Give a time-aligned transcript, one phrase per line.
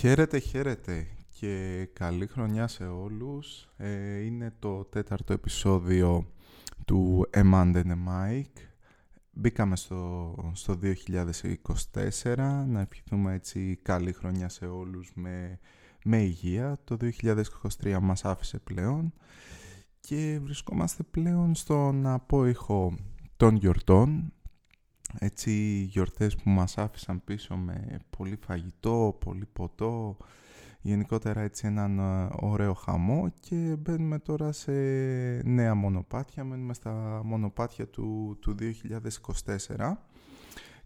[0.00, 1.06] Χαίρετε, χαίρετε
[1.38, 3.68] και καλή χρονιά σε όλους.
[3.76, 6.32] Ε, είναι το τέταρτο επεισόδιο
[6.84, 8.62] του Emand and Mike.
[9.32, 15.58] Μπήκαμε στο, στο 2024, να ευχηθούμε έτσι καλή χρονιά σε όλους με,
[16.04, 16.80] με υγεία.
[16.84, 16.96] Το
[17.80, 19.12] 2023 μας άφησε πλέον
[20.00, 22.94] και βρισκόμαστε πλέον στον απόϊχο
[23.36, 24.32] των γιορτών
[25.18, 25.52] έτσι
[25.90, 30.16] γιορτές που μας άφησαν πίσω με πολύ φαγητό, πολύ ποτό,
[30.80, 34.72] γενικότερα έτσι έναν ε, ωραίο χαμό και μπαίνουμε τώρα σε
[35.44, 38.54] νέα μονοπάτια, μένουμε στα μονοπάτια του, του
[39.76, 39.92] 2024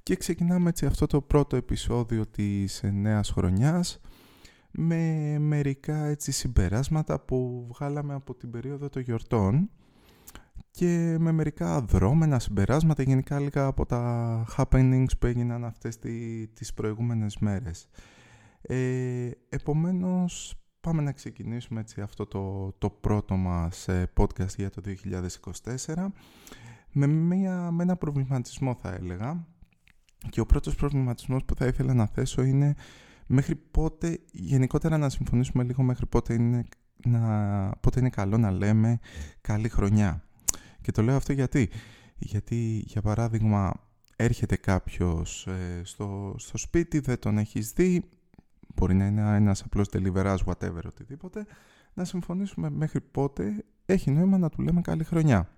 [0.03, 4.01] και ξεκινάμε έτσι αυτό το πρώτο επεισόδιο της νέας χρονιάς
[4.71, 9.71] με μερικά έτσι συμπεράσματα που βγάλαμε από την περίοδο των γιορτών
[10.77, 16.75] και με μερικά δρόμενα συμπεράσματα γενικά λίγα από τα happenings που έγιναν αυτές τι, τις
[16.75, 17.89] προηγούμενες μέρες.
[18.63, 24.83] Ε, επομένως πάμε να ξεκινήσουμε έτσι αυτό το, το πρώτο μας ε, podcast για το
[25.85, 26.07] 2024
[26.93, 29.47] με, μια, με ένα προβληματισμό θα έλεγα
[30.29, 32.75] και ο πρώτος προβληματισμός που θα ήθελα να θέσω είναι
[33.27, 36.65] μέχρι πότε, γενικότερα να συμφωνήσουμε λίγο μέχρι πότε είναι,
[37.05, 38.99] να, πότε είναι καλό να λέμε
[39.41, 40.25] καλή χρονιά.
[40.85, 41.71] Και το λέω αυτό γιατί.
[42.17, 43.73] Γιατί, για παράδειγμα,
[44.17, 48.05] έρχεται κάποιος ε, στο, στο σπίτι, δεν τον έχεις δει,
[48.75, 51.47] μπορεί να είναι ένας απλός deliverers, whatever, οτιδήποτε,
[51.95, 55.49] να συμφωνήσουμε μέχρι πότε έχει νόημα να του λέμε καλή χρονιά.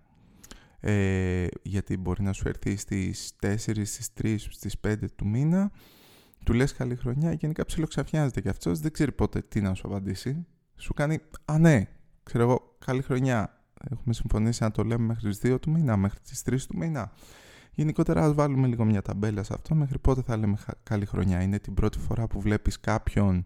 [0.80, 5.70] Ε, γιατί μπορεί να σου έρθει στις 4, στις 3, στις 5 του μήνα,
[6.44, 10.46] του λες καλή χρονιά, γενικά ψιλοξαφιάζεται και αυτός, δεν ξέρει πότε τι να σου απαντήσει.
[10.76, 11.88] Σου κάνει, α ναι,
[12.22, 13.55] ξέρω εγώ, καλή χρονιά,
[13.90, 17.12] Έχουμε συμφωνήσει να το λέμε μέχρι τις 2 του μήνα, μέχρι τις 3 του μήνα.
[17.72, 21.42] Γενικότερα ας βάλουμε λίγο μια ταμπέλα σε αυτό μέχρι πότε θα λέμε καλή χρονιά.
[21.42, 23.44] Είναι την πρώτη φορά που βλέπεις κάποιον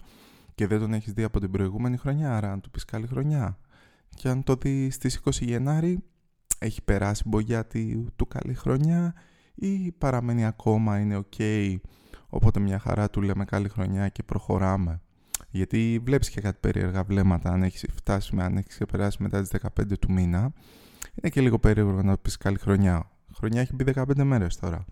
[0.55, 3.59] και δεν τον έχεις δει από την προηγούμενη χρονιά, άρα να του πεις καλή χρονιά.
[4.15, 6.05] Και αν το δεις στις 20 Γενάρη,
[6.59, 7.67] έχει περάσει μπογιά
[8.17, 9.15] του καλή χρονιά
[9.55, 11.77] ή παραμένει ακόμα, είναι ok,
[12.29, 15.01] οπότε μια χαρά του λέμε καλή χρονιά και προχωράμε.
[15.51, 19.51] Γιατί βλέπεις και κάτι περίεργα βλέμματα αν έχεις φτάσει με, αν έχεις ξεπεράσει μετά τις
[19.79, 20.53] 15 του μήνα.
[21.15, 23.11] Είναι και λίγο περίεργο να πεις καλή χρονιά.
[23.35, 24.85] Χρονιά έχει μπει 15 μέρες τώρα.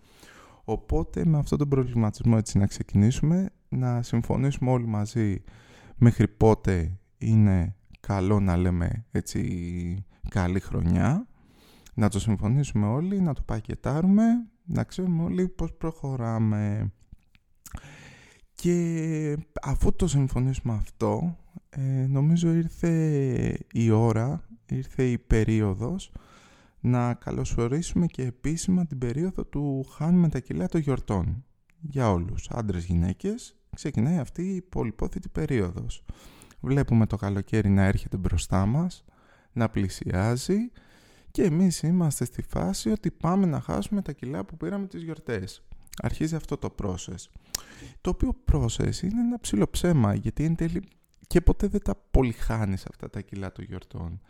[0.63, 5.43] Οπότε με αυτόν τον προβληματισμό έτσι να ξεκινήσουμε, να συμφωνήσουμε όλοι μαζί
[5.95, 11.27] μέχρι πότε είναι καλό να λέμε έτσι καλή χρονιά,
[11.93, 14.23] να το συμφωνήσουμε όλοι, να το πακετάρουμε,
[14.65, 16.91] να ξέρουμε όλοι πώς προχωράμε.
[18.61, 21.37] Και αφού το συμφωνήσουμε αυτό,
[21.69, 26.11] ε, νομίζω ήρθε η ώρα, ήρθε η περίοδος
[26.79, 31.45] να καλωσορίσουμε και επίσημα την περίοδο του χάνουμε τα κιλά των γιορτών.
[31.79, 36.05] Για όλους, άντρες, γυναίκες, ξεκινάει αυτή η πολυπόθητη περίοδος.
[36.59, 39.05] Βλέπουμε το καλοκαίρι να έρχεται μπροστά μας,
[39.53, 40.71] να πλησιάζει
[41.31, 45.63] και εμείς είμαστε στη φάση ότι πάμε να χάσουμε τα κιλά που πήραμε τις γιορτές.
[46.01, 47.25] Αρχίζει αυτό το process.
[48.01, 50.83] Το οποίο process είναι ένα ψηλό ψέμα, γιατί εν τέλει
[51.27, 54.21] και ποτέ δεν τα πολυχάνεις αυτά τα κιλά των γιορτών.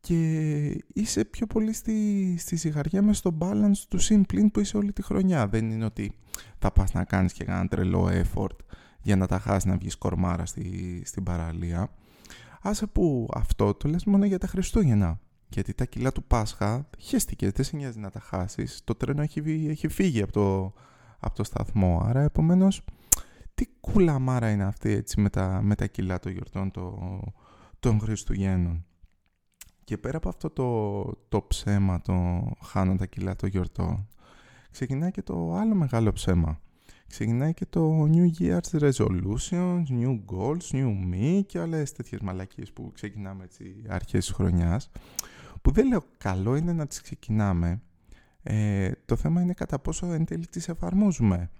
[0.00, 4.92] Και είσαι πιο πολύ στη, στη ζυγαριά μες στο balance του συμπλήν που είσαι όλη
[4.92, 5.48] τη χρονιά.
[5.48, 6.12] Δεν είναι ότι
[6.58, 8.56] θα πας να κάνεις και ένα τρελό effort
[9.02, 11.90] για να τα χάσεις να βγεις κορμάρα στη, στην παραλία.
[12.62, 15.20] Άσε που αυτό το λες μόνο για τα Χριστούγεννα.
[15.48, 18.80] Γιατί τα κιλά του Πάσχα χέστηκε, δεν σε νοιάζει να τα χάσεις.
[18.84, 20.72] Το τρένο έχει, έχει φύγει από το,
[21.20, 22.00] από το σταθμό.
[22.04, 22.84] Άρα επομένως
[23.54, 26.98] τι κουλαμάρα είναι αυτή έτσι με τα, με τα κιλά των γιορτών το,
[27.80, 28.84] των Χριστουγέννων.
[29.84, 34.08] Και πέρα από αυτό το, το ψέμα το χάνω τα κιλά των γιορτών
[34.70, 36.60] ξεκινάει και το άλλο μεγάλο ψέμα.
[37.06, 42.90] Ξεκινάει και το New Year's Resolutions, New Goals, New Me και άλλες τέτοιες μαλακίες που
[42.94, 44.90] ξεκινάμε έτσι αρχές της χρονιάς
[45.62, 47.82] που δεν λέω καλό είναι να τις ξεκινάμε
[48.42, 51.50] ε, το θέμα είναι κατά πόσο εν τέλει τις εφαρμόζουμε.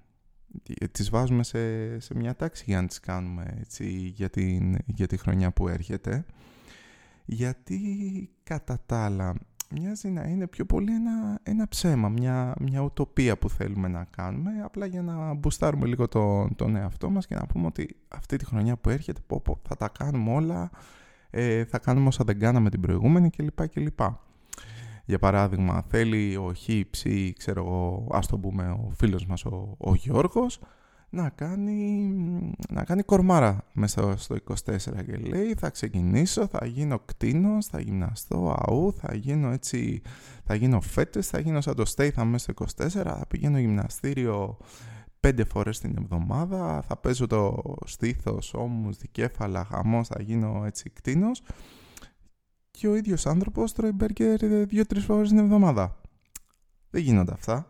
[0.80, 5.06] Ε, τις βάζουμε σε, σε μια τάξη για να τις κάνουμε έτσι, για, την, για
[5.06, 6.24] τη χρονιά που έρχεται.
[7.24, 7.80] Γιατί
[8.42, 9.34] κατά τα άλλα
[9.70, 14.50] μοιάζει να είναι πιο πολύ ένα, ένα ψέμα, μια, μια ουτοπία που θέλουμε να κάνουμε
[14.64, 18.44] απλά για να μπουστάρουμε λίγο τον, τον εαυτό μας και να πούμε ότι αυτή τη
[18.44, 20.70] χρονιά που έρχεται πω, πω, θα τα κάνουμε όλα,
[21.30, 23.68] ε, θα κάνουμε όσα δεν κάναμε την προηγούμενη κλπ.
[23.68, 24.00] κλπ.
[25.10, 26.68] Για παράδειγμα, θέλει ο Χ,
[27.36, 30.60] ξέρω εγώ, ας το πούμε ο φίλος μας ο, ο Γιώργος,
[31.10, 32.12] να κάνει,
[32.68, 34.76] να κάνει κορμάρα μέσα στο 24
[35.06, 40.02] και λέει θα ξεκινήσω, θα γίνω κτίνος, θα γυμναστώ αού, θα γίνω έτσι,
[40.44, 44.56] θα γίνω φέτες, θα γίνω σαν το Statham μέσα στο 24, θα πηγαίνω γυμναστήριο
[45.20, 51.42] πέντε φορές την εβδομάδα, θα παίζω το στήθος, ώμους, δικέφαλα, χαμός, θα γίνω έτσι κτίνος
[52.80, 56.00] και ο ίδιος άνθρωπος τρώει μπέργκερ δύο-τρεις φορές την εβδομάδα.
[56.90, 57.68] Δεν γίνονται αυτά.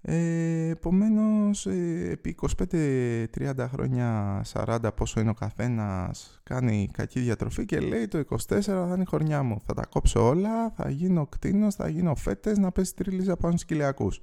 [0.00, 7.80] Ε, Επομένως, ε, επί 25-30 χρόνια, 40 πόσο είναι ο καθένας, κάνει κακή διατροφή και
[7.80, 9.60] λέει το 24 θα είναι η χρονιά μου.
[9.66, 13.68] Θα τα κόψω όλα, θα γίνω κτίνος, θα γίνω φέτες, να πέσει τρίλιζα πάνω στους
[13.68, 14.20] κοιλιακούς.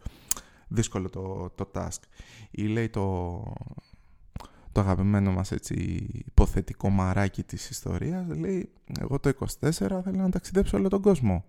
[0.67, 2.01] Δύσκολο το, το task.
[2.51, 3.43] Ή λέει το,
[4.73, 5.73] το αγαπημένο μας έτσι
[6.25, 11.45] υποθετικό μαράκι της ιστορίας, λέει εγώ το 24 θέλω να ταξιδέψω όλο τον κόσμο.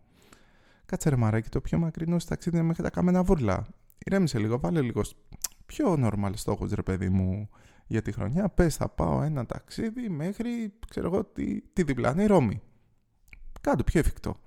[0.87, 3.67] Κάτσε ρε μαράκι, το πιο μακρινό ταξίδι είναι μέχρι τα κάμενα βούρλα
[4.05, 5.03] ηρέμησε λίγο, βάλε λίγο
[5.67, 7.49] πιο normal στόχους ρε παιδί μου
[7.87, 8.49] για τη χρονιά.
[8.49, 12.63] Πες θα πάω ένα ταξίδι μέχρι, ξέρω εγώ, τη, τη διπλανή Ρώμη.
[13.61, 14.41] Κάτω πιο εφικτό.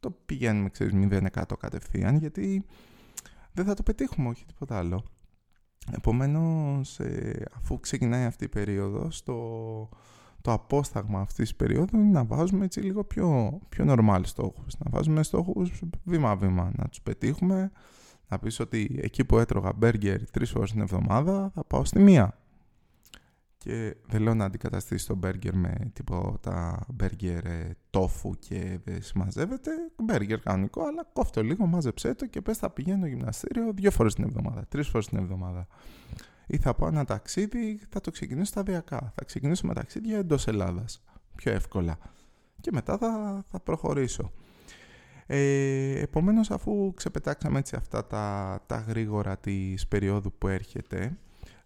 [0.00, 2.64] Το πηγαίνουμε, ξέρεις, 0% κατευθείαν, γιατί
[3.52, 5.04] δεν θα το πετύχουμε, όχι τίποτα άλλο.
[5.90, 9.38] Επομένως, ε, αφού ξεκινάει αυτή η περίοδος, το,
[10.40, 14.78] το απόσταγμα αυτής της περίοδου είναι να βάζουμε έτσι λίγο πιο, πιο normal στόχους.
[14.78, 17.70] Να βάζουμε στόχους βήμα-βήμα, να τους πετύχουμε,
[18.28, 22.36] να πεις ότι εκεί που έτρωγα μπέργκερ τρεις φορές την εβδομάδα θα πάω στη μία.
[23.64, 29.70] Και δεν λέω να αντικαταστήσει το μπέργκερ με τίποτα μπέργκερ ε, τόφου και δεν συμμαζεύεται.
[29.96, 34.24] Μπέργκερ κανονικό, αλλά κόφτω λίγο, μάζεψέ το και πες θα πηγαίνω γυμναστήριο δύο φορές την
[34.24, 35.66] εβδομάδα, τρεις φορές την εβδομάδα.
[36.46, 39.12] Ή θα πάω ένα ταξίδι, θα το ξεκινήσω σταδιακά.
[39.14, 41.04] Θα ξεκινήσω με ταξίδια εντός Ελλάδας.
[41.34, 41.98] Πιο εύκολα.
[42.60, 44.32] Και μετά θα, θα προχωρήσω.
[45.26, 51.16] Ε, επομένως αφού ξεπετάξαμε έτσι αυτά τα, τα γρήγορα της περίοδου που έρχεται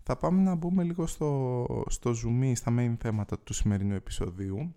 [0.08, 4.74] θα πάμε να μπούμε λίγο στο, στο zoom στα main θέματα του σημερινού επεισοδίου.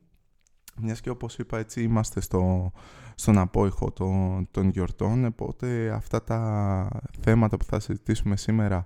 [0.77, 2.71] Μιας και όπως είπα έτσι είμαστε στο,
[3.15, 6.89] στον απόϊχο των, των γιορτών οπότε αυτά τα
[7.19, 8.85] θέματα που θα συζητήσουμε σήμερα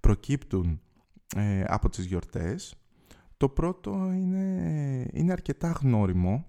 [0.00, 0.80] προκύπτουν
[1.36, 2.74] ε, από τις γιορτές.
[3.36, 6.46] Το πρώτο είναι, είναι αρκετά γνώριμο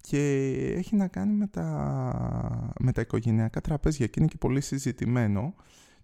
[0.00, 0.46] και
[0.76, 5.54] έχει να κάνει με τα, με τα οικογενειακά τραπέζια και είναι και πολύ συζητημένο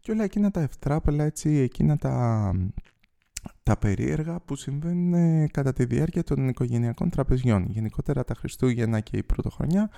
[0.00, 2.52] και όλα εκείνα τα ευτράπελα έτσι, εκείνα τα,
[3.62, 7.66] τα περίεργα που συμβαίνουν ε, κατά τη διάρκεια των οικογενειακών τραπεζιών.
[7.68, 9.90] Γενικότερα τα Χριστούγεννα και η Πρωτοχρονιά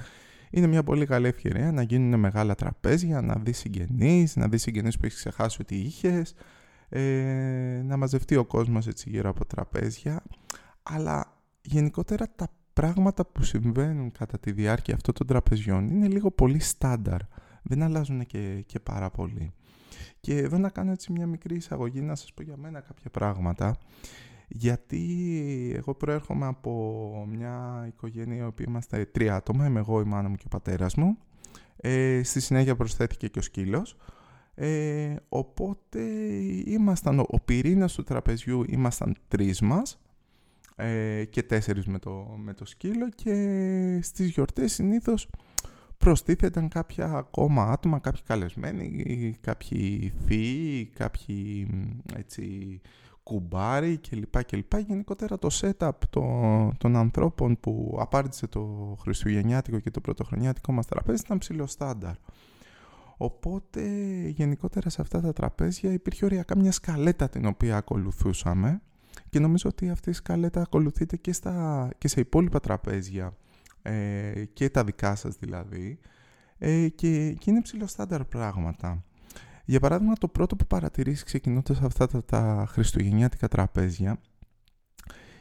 [0.50, 4.96] είναι μια πολύ καλή ευκαιρία να γίνουν μεγάλα τραπέζια, να δεις συγγενείς, να δεις συγγενείς
[4.96, 6.34] που έχεις ξεχάσει ότι είχες,
[6.88, 10.22] ε, να μαζευτεί ο κόσμος έτσι γύρω από τραπέζια,
[10.82, 16.58] αλλά γενικότερα τα πράγματα που συμβαίνουν κατά τη διάρκεια αυτών των τραπεζιών είναι λίγο πολύ
[16.58, 17.20] στάνταρ.
[17.62, 19.52] Δεν αλλάζουν και, και πάρα πολύ.
[20.22, 23.76] Και εδώ να κάνω έτσι μια μικρή εισαγωγή να σας πω για μένα κάποια πράγματα
[24.48, 30.28] γιατί εγώ προέρχομαι από μια οικογένεια η οποία είμαστε τρία άτομα, είμαι εγώ, η μάνα
[30.28, 31.16] μου και ο πατέρας μου.
[31.76, 33.96] Ε, στη συνέχεια προσθέθηκε και ο σκύλος.
[34.54, 36.00] Ε, οπότε
[36.64, 40.00] ήμασταν, ο, ο πυρήνας του τραπεζιού ήμασταν τρεις μας
[40.76, 45.28] ε, και τέσσερις με το, με το σκύλο και στις γιορτές συνήθως
[46.02, 51.68] προστίθεταν κάποια ακόμα άτομα, κάποιοι καλεσμένοι, κάποιοι θείοι, κάποιοι
[52.16, 52.80] έτσι,
[53.22, 54.44] κουμπάροι κλπ.
[54.44, 54.76] κλπ.
[54.86, 61.22] Γενικότερα το setup των, των ανθρώπων που απάρτησε το χριστουγεννιάτικο και το πρωτοχρονιάτικο μας τραπέζι
[61.24, 62.14] ήταν ψηλό στάνταρ.
[63.16, 63.82] Οπότε
[64.28, 68.80] γενικότερα σε αυτά τα τραπέζια υπήρχε οριακά μια σκαλέτα την οποία ακολουθούσαμε
[69.28, 73.36] και νομίζω ότι αυτή η σκαλέτα ακολουθείται και, στα, και σε υπόλοιπα τραπέζια
[73.82, 75.98] ε, και τα δικά σας δηλαδή
[76.58, 79.04] ε, και, και είναι ψηλοστάνταρ πράγματα.
[79.64, 84.20] Για παράδειγμα το πρώτο που παρατηρείς ξεκινώντας αυτά τα, τα χριστουγεννιάτικα τραπέζια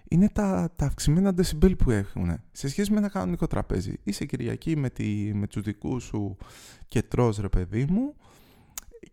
[0.10, 3.94] είναι τα, τα αυξημένα decibel που έχουν σε σχέση με ένα κανονικό τραπέζι.
[4.04, 6.38] Είσαι Κυριακή με, τη, με τους δικούς σου
[6.88, 8.16] και τρως ρε παιδί μου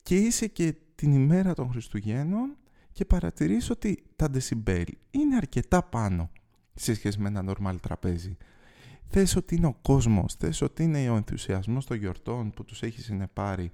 [0.03, 2.57] και είσαι και την ημέρα των Χριστουγέννων
[2.93, 6.31] και παρατηρείς ότι τα decibel είναι αρκετά πάνω
[6.75, 8.37] σε σχέση με ένα normal τραπέζι.
[9.11, 13.05] Θες ότι είναι ο κόσμος, θες ότι είναι ο ενθουσιασμός των γιορτών που τους έχεις
[13.05, 13.71] συνεπάρει,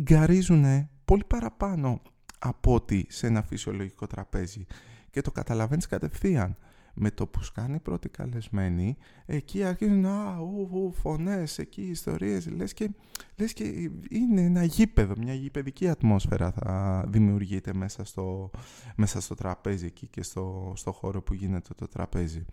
[0.00, 2.02] γκαρίζουν πολύ παραπάνω
[2.38, 4.66] από ότι σε ένα φυσιολογικό τραπέζι
[5.10, 6.56] και το καταλαβαίνεις κατευθείαν
[6.94, 12.72] με το που σκάνει πρώτη καλεσμένη, εκεί αρχίζουν α, ου, ου, φωνές, εκεί ιστορίες, λες
[12.72, 12.90] και,
[13.36, 18.50] λες και είναι ένα γήπεδο, μια γηπαιδική ατμόσφαιρα θα δημιουργείται μέσα στο,
[18.96, 22.44] μέσα στο τραπέζι εκεί και στο, στο χώρο που γίνεται το τραπέζι.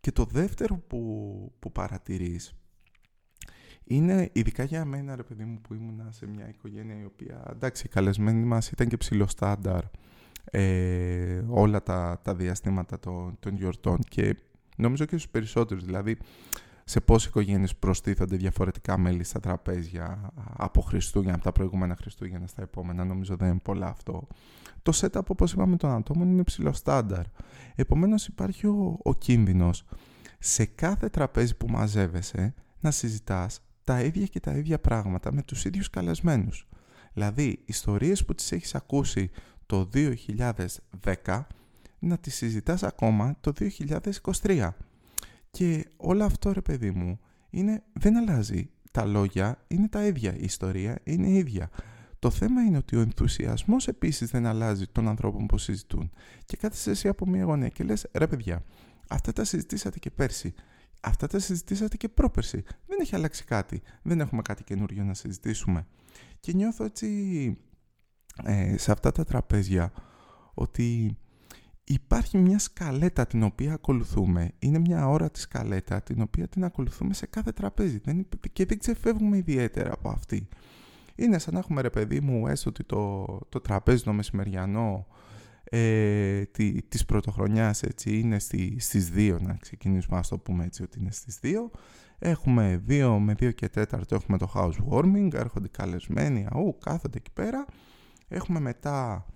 [0.00, 2.54] Και το δεύτερο που, που παρατηρείς
[3.84, 7.86] είναι ειδικά για μένα ρε παιδί μου που ήμουνα σε μια οικογένεια η οποία εντάξει
[7.86, 9.84] οι καλεσμένοι μας ήταν και ψηλό στάνταρ
[10.44, 14.36] ε, όλα τα, τα διαστήματα των, των γιορτών και
[14.76, 15.84] νομίζω και στους περισσότερους.
[15.84, 16.16] Δηλαδή
[16.90, 22.62] σε πόσες οικογένειες προστίθονται διαφορετικά μέλη στα τραπέζια από Χριστούγεννα, από τα προηγούμενα Χριστούγεννα στα
[22.62, 24.26] επόμενα; Νομίζω δεν είναι πολλά αυτό.
[24.82, 27.24] Το setup, όπως είπαμε, των ατόμων είναι ψηλό στάνταρ.
[27.74, 29.84] Επομένως υπάρχει ο, ο κίνδυνος
[30.38, 35.64] σε κάθε τραπέζι που μαζεύεσαι να συζητάς τα ίδια και τα ίδια πράγματα με τους
[35.64, 36.68] ίδιους καλεσμένους.
[37.12, 39.30] Δηλαδή, ιστορίες που τις έχεις ακούσει
[39.66, 41.46] το 2010
[41.98, 43.52] να τις συζητάς ακόμα το
[44.42, 44.68] 2023.
[45.50, 48.70] Και όλο αυτό ρε παιδί μου είναι, δεν αλλάζει.
[48.92, 51.70] Τα λόγια είναι τα ίδια, η ιστορία είναι η ίδια.
[52.18, 56.10] Το θέμα είναι ότι ο ενθουσιασμός επίσης δεν αλλάζει των ανθρώπων που συζητούν.
[56.44, 58.64] Και κάθεσαι εσύ από μια γωνία και λες ρε παιδιά,
[59.08, 60.54] αυτά τα συζητήσατε και πέρσι.
[61.00, 62.62] Αυτά τα συζητήσατε και πρόπερσι.
[62.86, 63.82] Δεν έχει αλλάξει κάτι.
[64.02, 65.86] Δεν έχουμε κάτι καινούριο να συζητήσουμε.
[66.40, 67.56] Και νιώθω έτσι
[68.44, 69.92] ε, σε αυτά τα τραπέζια
[70.54, 71.16] ότι
[71.92, 74.52] υπάρχει μια σκαλέτα την οποία ακολουθούμε.
[74.58, 78.78] Είναι μια ώρα της σκαλέτα την οποία την ακολουθούμε σε κάθε τραπέζι δεν, και δεν
[78.78, 80.48] ξεφεύγουμε ιδιαίτερα από αυτή.
[81.14, 85.06] Είναι σαν να έχουμε ρε παιδί μου έστω ότι το, το τραπέζι το μεσημεριανό
[85.64, 90.82] ε, τη, της πρωτοχρονιάς έτσι, είναι στη, στις 2 να ξεκινήσουμε ας το πούμε έτσι
[90.82, 91.48] ότι είναι στις 2
[92.18, 97.64] έχουμε 2 με 2 και 4 έχουμε το housewarming έρχονται καλεσμένοι αού κάθονται εκεί πέρα
[98.28, 99.26] έχουμε μετά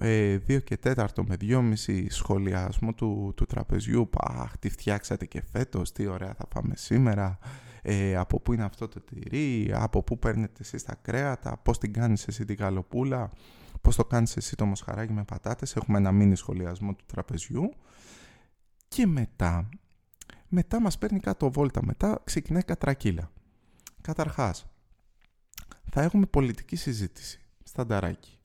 [0.00, 5.92] ε, 2 και 4 με 2,5 σχολιασμό του, του τραπεζιού αχ τι φτιάξατε και φέτος
[5.92, 7.38] τι ωραία θα πάμε σήμερα
[7.82, 11.92] ε, από πού είναι αυτό το τυρί από πού παίρνετε εσείς τα κρέατα πώς την
[11.92, 13.30] κάνεις εσύ την καλοπούλα
[13.80, 17.74] πώς το κάνεις εσύ το μοσχαράκι με πατάτες, έχουμε ένα μίνι σχολιασμό του τραπεζιού
[18.88, 19.68] και μετά,
[20.48, 23.30] μετά μας παίρνει κάτω βόλτα, μετά ξεκινάει κατρακύλα.
[24.00, 24.66] Καταρχάς,
[25.90, 28.37] θα έχουμε πολιτική συζήτηση, στανταράκι.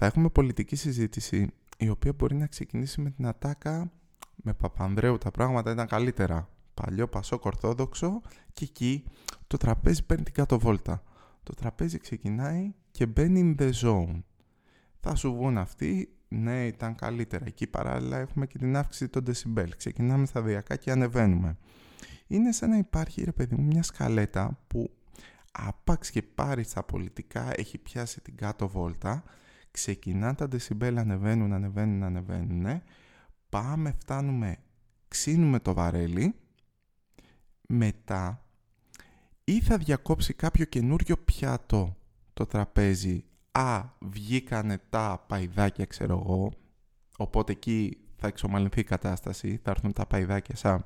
[0.00, 3.90] Θα έχουμε πολιτική συζήτηση η οποία μπορεί να ξεκινήσει με την ατάκα
[4.36, 6.48] με Παπανδρέου τα πράγματα ήταν καλύτερα.
[6.74, 8.20] Παλιό Πασόκ Ορθόδοξο
[8.52, 9.04] και εκεί
[9.46, 11.02] το τραπέζι παίρνει την κάτω βόλτα.
[11.42, 14.22] Το τραπέζι ξεκινάει και μπαίνει in the zone.
[15.00, 17.44] Θα σου βγουν αυτοί, ναι ήταν καλύτερα.
[17.46, 19.68] Εκεί παράλληλα έχουμε και την αύξηση των decibel.
[19.76, 21.56] Ξεκινάμε σταδιακά και ανεβαίνουμε.
[22.26, 24.90] Είναι σαν να υπάρχει ρε παιδί μου μια σκαλέτα που
[25.52, 29.24] άπαξ και πάρει στα πολιτικά έχει πιάσει την κάτω βόλτα
[29.78, 32.82] ξεκινά τα decibel ανεβαίνουν, ανεβαίνουν, ανεβαίνουν
[33.48, 34.56] πάμε, φτάνουμε,
[35.08, 36.34] ξύνουμε το βαρέλι.
[37.68, 38.44] Μετά
[39.44, 41.96] ή θα διακόψει κάποιο καινούριο πιάτο
[42.34, 43.24] το τραπέζι.
[43.52, 46.52] «Α, βγήκανε τα παϊδάκια, ξέρω εγώ»,
[47.16, 50.84] οπότε εκεί θα εξομαλυνθεί η κατάσταση, θα έρθουν τα παϊδάκια σαν,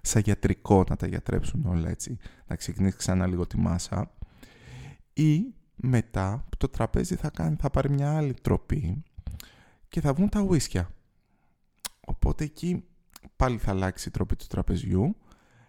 [0.00, 2.16] σαν γιατρικό να τα γιατρέψουν όλα έτσι,
[2.46, 4.10] να ξεκινήσει ξανά λίγο τη μάσα.
[5.12, 9.02] Ή μετά το τραπέζι θα, κάνει, θα πάρει μια άλλη τροπή
[9.88, 10.90] και θα βγουν τα ουίσκια.
[12.00, 12.84] Οπότε εκεί
[13.36, 15.16] πάλι θα αλλάξει η τροπή του τραπεζιού.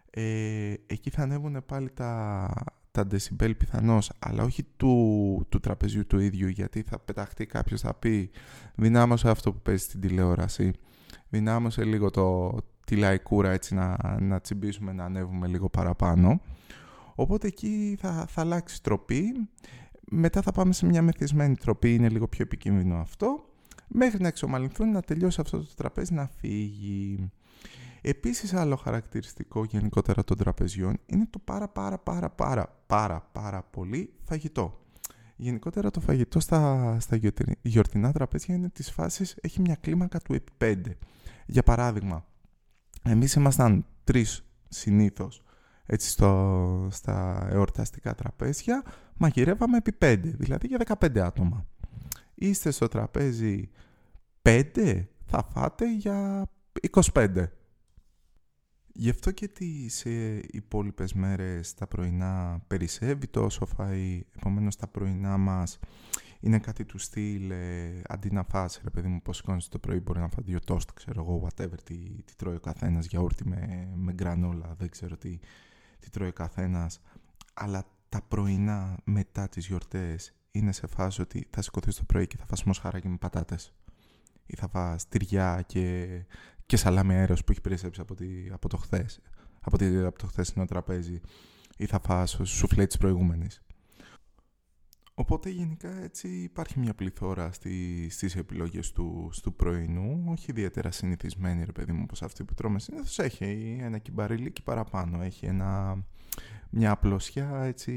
[0.10, 2.52] Ε, εκεί θα ανέβουν πάλι τα,
[2.92, 7.94] τα decibel πιθανώς, αλλά όχι του, του τραπεζιού του ίδιου, γιατί θα πεταχτεί κάποιος θα
[7.94, 8.30] πει
[8.76, 10.74] δυνάμωσε αυτό που παίζει στην τηλεόραση,
[11.30, 16.42] δυνάμωσε λίγο το, τη λαϊκούρα έτσι να, να τσιμπήσουμε, να ανέβουμε λίγο παραπάνω.
[17.16, 19.50] Οπότε εκεί θα, θα αλλάξει τροπή,
[20.10, 23.46] μετά θα πάμε σε μια μεθυσμένη τροπή, είναι λίγο πιο επικίνδυνο αυτό,
[23.88, 27.32] μέχρι να εξομαλυνθούν, να τελειώσει αυτό το τραπέζι, να φύγει.
[28.02, 34.14] Επίσης άλλο χαρακτηριστικό γενικότερα των τραπεζιών είναι το πάρα πάρα πάρα πάρα πάρα πάρα πολύ
[34.24, 34.80] φαγητό.
[35.36, 37.20] Γενικότερα το φαγητό στα, στα
[37.62, 40.76] γιορτινά τραπέζια είναι της φάσης, έχει μια κλίμακα του επί 5.
[41.46, 42.26] Για παράδειγμα,
[43.04, 45.44] εμείς ήμασταν τρεις συνήθως
[45.92, 48.84] έτσι στο, στα εορταστικά τραπέζια,
[49.20, 51.66] μαγειρεύαμε επί 5, δηλαδή για 15 άτομα.
[52.36, 53.70] Είστε στο τραπέζι
[54.42, 56.50] 5, θα φάτε για
[56.92, 57.46] 25.
[58.94, 64.88] Γι' αυτό και τις ε, υπόλοιπες μέρες τα πρωινά περισσεύει το όσο φάει, επομένως τα
[64.88, 65.80] πρωινά μας
[66.40, 70.00] είναι κάτι του στυλ, ε, αντί να φας, ρε παιδί μου, πώς σηκώνεις το πρωί,
[70.00, 73.90] μπορεί να φάει δύο τόστ, ξέρω εγώ, whatever, τι, τι τρώει ο καθένας, γιαούρτι με,
[73.96, 75.40] με γκρανόλα, δεν ξέρω τι,
[76.00, 77.02] τι τρώει ο καθένας,
[77.54, 82.38] αλλά τα πρωινά μετά τις γιορτές είναι σε φάση ότι θα σηκωθείς το πρωί και
[82.38, 83.74] θα φας μοσχαράκι με πατάτες.
[84.46, 86.08] Ή θα φας τυριά και
[86.70, 89.20] και σαλάμι αέρος που έχει περισσέψει από, τη, από το χθες,
[89.62, 91.22] από, τη, από το χθεσινό τραπέζι.
[91.78, 93.62] Ή θα φας σουφλέ της προηγούμενης.
[95.14, 101.64] Οπότε γενικά έτσι υπάρχει μια πληθώρα στη, στις επιλογές του, του πρωινού, όχι ιδιαίτερα συνηθισμένη
[101.64, 103.20] ρε παιδί μου, όπως αυτή που τρώμε συνήθως.
[103.20, 106.04] Έχει ένα κυμπαριλίκι παραπάνω, έχει ένα,
[106.70, 107.94] μια απλωσιά έτσι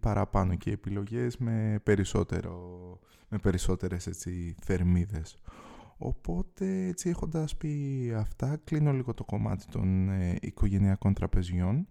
[0.00, 2.98] παραπάνω και επιλογές με, περισσότερο,
[3.28, 5.38] με περισσότερες έτσι θερμίδες.
[5.98, 11.86] Οπότε έτσι έχοντας πει αυτά κλείνω λίγο το κομμάτι των ε, οικογενειακών τραπεζιών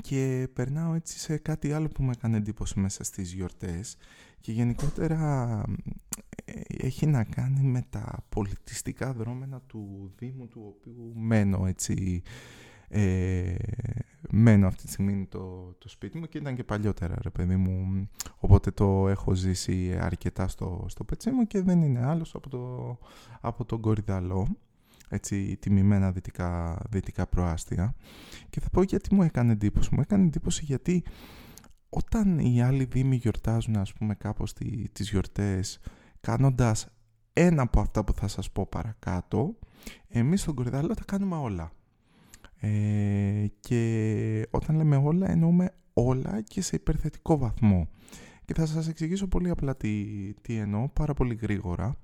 [0.00, 3.96] και περνάω έτσι σε κάτι άλλο που με έκανε εντύπωση μέσα στις γιορτές
[4.40, 5.62] και γενικότερα
[6.44, 12.22] ε, έχει να κάνει με τα πολιτιστικά δρόμενα του Δήμου του οποίου μένω έτσι
[12.88, 13.54] ε,
[14.30, 18.08] μένω αυτή τη στιγμή το, το σπίτι μου και ήταν και παλιότερα ρε παιδί μου.
[18.38, 22.98] Οπότε το έχω ζήσει αρκετά στο, στο πετσί μου και δεν είναι άλλος από, το,
[23.40, 24.56] από τον Κορυδαλό.
[25.08, 27.94] Έτσι τιμημένα δυτικά, δυτικά προάστια.
[28.50, 29.94] Και θα πω γιατί μου έκανε εντύπωση.
[29.94, 31.04] Μου έκανε εντύπωση γιατί
[31.88, 35.80] όταν οι άλλοι δήμοι γιορτάζουν ας πούμε κάπως τι, τις γιορτές
[36.20, 36.88] κάνοντας
[37.32, 39.58] ένα από αυτά που θα σας πω παρακάτω
[40.08, 41.72] εμείς στον Κορυδαλό τα κάνουμε όλα
[42.66, 47.88] ε, και όταν λέμε όλα εννοούμε όλα και σε υπερθετικό βαθμό.
[48.44, 50.04] Και θα σας εξηγήσω πολύ απλά τι,
[50.40, 51.96] τι εννοώ, πάρα πολύ γρήγορα.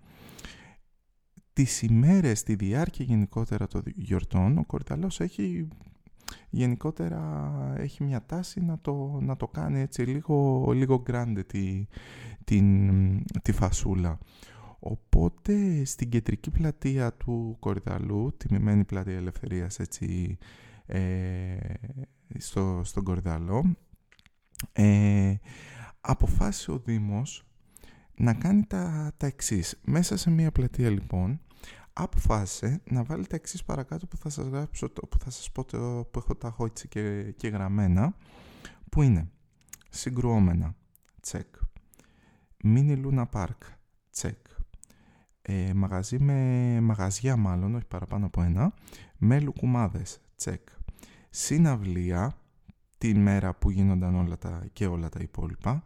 [1.52, 5.68] Τις ημέρες, τη διάρκεια γενικότερα των γιορτών, ο Κορυδαλός έχει
[6.50, 11.86] γενικότερα έχει μια τάση να το, να το κάνει έτσι λίγο, λίγο grande τη,
[12.44, 14.18] την, τη φασούλα.
[14.84, 20.38] Οπότε στην κεντρική πλατεία του Κορυδαλού, τιμημένη πλατεία Ελευθερίας έτσι
[20.86, 21.56] ε,
[22.38, 23.76] στο, στον Κορυδαλό,
[24.72, 25.34] ε,
[26.00, 27.44] αποφάσισε ο Δήμος
[28.14, 29.80] να κάνει τα, τα εξής.
[29.84, 31.40] Μέσα σε μια πλατεία λοιπόν
[31.92, 36.08] αποφάσισε να βάλει τα εξής παρακάτω που θα σας γράψω, που θα σας πω το,
[36.10, 38.16] που έχω τα έχω έτσι και, και γραμμένα
[38.90, 39.30] που είναι
[39.88, 40.76] συγκρουόμενα,
[41.20, 41.54] τσεκ,
[42.64, 43.62] μίνι λούνα πάρκ,
[44.10, 44.46] τσεκ,
[45.42, 48.74] ε, μαγαζί με μαγαζιά μάλλον, όχι παραπάνω από ένα,
[49.18, 50.68] με λουκουμάδες, τσεκ.
[51.30, 52.36] Συναυλία,
[52.98, 55.84] την μέρα που γίνονταν όλα τα, και όλα τα υπόλοιπα.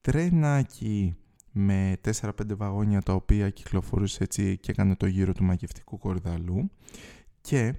[0.00, 1.16] Τρένάκι
[1.52, 6.70] με 4-5 βαγόνια τα οποία κυκλοφορούσε έτσι και έκανε το γύρο του μαγευτικού κορδαλού.
[7.40, 7.74] Και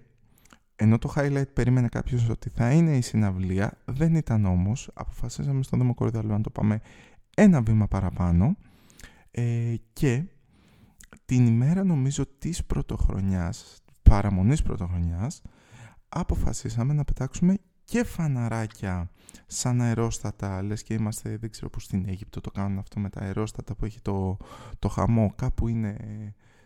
[0.76, 4.90] ενώ το highlight περίμενε κάποιος ότι θα είναι η συναυλία, δεν ήταν όμως.
[4.94, 6.82] Αποφασίσαμε στον Δημοκορδαλού να το πάμε
[7.36, 8.58] ένα βήμα παραπάνω.
[9.32, 10.24] Ε, και
[11.28, 15.42] την ημέρα νομίζω της πρωτοχρονιάς, παραμονής πρωτοχρονιάς,
[16.10, 19.12] αποφασίσαμε να πετάξουμε και φαναράκια
[19.48, 23.22] σαν αερόστατα, λες και είμαστε, δεν ξέρω που στην Αίγυπτο το κάνουν αυτό με τα
[23.22, 24.38] αερόστατα που έχει το,
[24.80, 25.98] το χαμό, κάπου είναι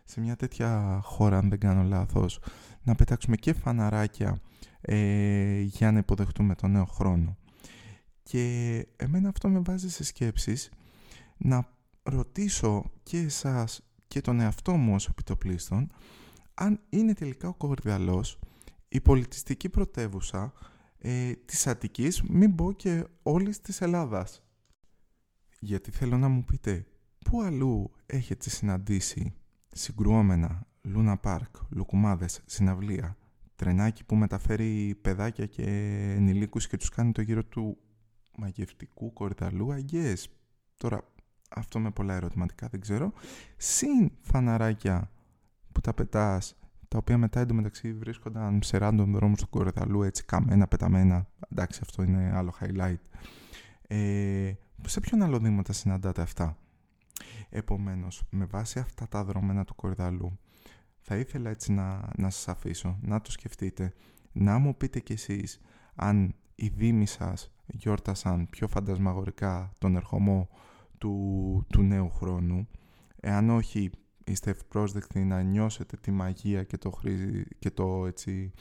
[0.03, 2.39] σε μια τέτοια χώρα αν δεν κάνω λάθος,
[2.83, 4.41] να πετάξουμε και φαναράκια
[4.81, 7.37] ε, για να υποδεχτούμε τον νέο χρόνο.
[8.23, 10.71] Και εμένα αυτό με βάζει σε σκέψεις
[11.37, 11.67] να
[12.03, 15.91] ρωτήσω και εσάς και τον εαυτό μου ως επιτοπλίστων
[16.53, 18.39] αν είναι τελικά ο Κορδαλός
[18.87, 20.53] η πολιτιστική πρωτεύουσα
[20.97, 24.43] ε, της Αττικής, μην πω και όλης της Ελλάδας.
[25.59, 26.85] Γιατί θέλω να μου πείτε,
[27.25, 29.33] πού αλλού έχετε συναντήσει
[29.67, 33.17] συγκρουόμενα, Λούνα Πάρκ, Λουκουμάδες, συναυλία,
[33.55, 35.63] τρενάκι που μεταφέρει παιδάκια και
[36.15, 37.77] ενηλίκους και τους κάνει το γύρο του
[38.37, 40.29] μαγευτικού κορδαλού αγγές.
[40.77, 41.10] Τώρα,
[41.55, 43.13] αυτό με πολλά ερωτηματικά δεν ξέρω.
[43.57, 45.11] Συν φαναράκια
[45.71, 46.55] που τα πετάς
[46.87, 51.27] τα οποία μετά εντωμεταξύ βρίσκονταν σε random δρόμους του Κορεδαλού, έτσι καμένα, πεταμένα.
[51.51, 52.99] Εντάξει, αυτό είναι άλλο highlight.
[53.87, 54.53] Ε,
[54.85, 56.57] σε ποιον άλλο Δήμο τα συναντάτε αυτά;
[57.49, 60.39] Επομένως, με βάση αυτά τα δρόμενα του Κορεδαλού,
[60.99, 63.93] θα ήθελα έτσι να, να σας αφήσω, να το σκεφτείτε,
[64.31, 65.59] να μου πείτε κι εσείς
[65.95, 70.49] αν οι Δήμοι σας γιόρτασαν πιο φαντασμαγορικά τον ερχομό
[71.01, 72.67] του, του νέου χρόνου.
[73.19, 73.89] Εάν όχι,
[74.23, 76.99] είστε ευπρόσδεκτοι να νιώσετε τη μαγεία και το,
[77.59, 78.51] και το, έτσι,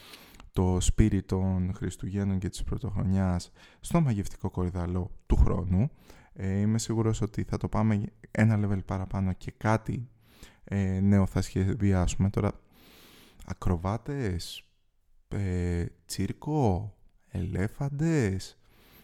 [0.52, 5.90] το σπίρι των Χριστουγέννων και της Πρωτοχρονιάς στο μαγευτικό κορυδαλό του χρόνου.
[6.32, 10.08] Ε, είμαι σίγουρος ότι θα το πάμε ένα level παραπάνω και κάτι
[10.64, 12.30] ε, νέο θα σχεδιάσουμε.
[12.30, 12.52] Τώρα,
[13.46, 14.64] ακροβάτες,
[15.28, 16.94] ε, τσίρκο,
[17.28, 18.59] ελέφαντες,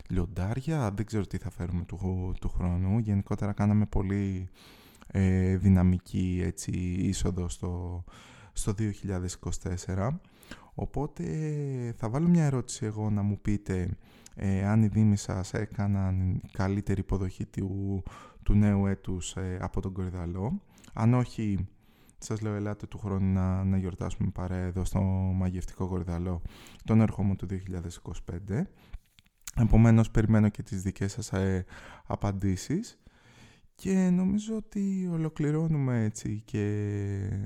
[0.09, 2.99] λιοντάρια, δεν ξέρω τι θα φέρουμε του, του χρόνου.
[2.99, 4.49] Γενικότερα κάναμε πολύ
[5.07, 8.05] ε, δυναμική έτσι, είσοδο στο,
[8.53, 8.75] στο
[9.87, 10.09] 2024.
[10.75, 11.25] Οπότε
[11.97, 13.97] θα βάλω μια ερώτηση εγώ να μου πείτε
[14.35, 18.03] ε, αν οι Δήμοι σας έκαναν καλύτερη υποδοχή του,
[18.43, 20.61] του νέου έτους ε, από τον Κορυδαλό.
[20.93, 21.67] Αν όχι,
[22.19, 25.01] σας λέω ελάτε του χρόνου να, να γιορτάσουμε παρέα εδώ στο
[25.35, 26.43] Μαγευτικό Κορυδαλό
[26.85, 27.47] τον έρχομο του
[28.49, 28.63] 2025.
[29.61, 31.65] Επομένως περιμένω και τις δικές σας ε,
[32.07, 32.99] απαντήσεις
[33.75, 36.65] και νομίζω ότι ολοκληρώνουμε έτσι και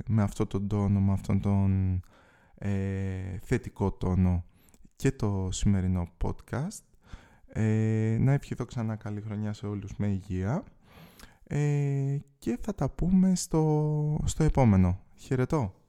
[0.06, 2.00] με αυτό τον τόνο, με αυτόν τον
[2.54, 4.44] ε, θετικό τόνο
[4.96, 6.84] και το σημερινό podcast.
[7.46, 10.64] Ε, να ευχηθώ ξανά καλή χρονιά σε όλους με υγεία.
[11.46, 14.98] ε, και θα τα πούμε στο, στο επόμενο.
[15.14, 15.79] Χαιρετώ!